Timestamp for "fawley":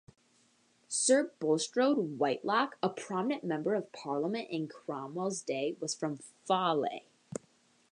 6.43-7.05